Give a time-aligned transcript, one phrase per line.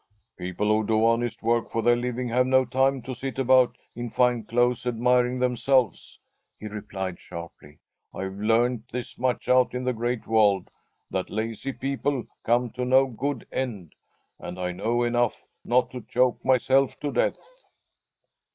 [0.35, 4.09] "People who do honest work for their living have no time to sit about in
[4.09, 6.17] fine clothes admiring themselves,"
[6.59, 7.77] he replied sharply.
[8.11, 10.71] "I've learned this much out in the Great World,
[11.11, 13.93] that lazy people come to no good end,
[14.39, 17.37] and I know enough not to choke myself to death."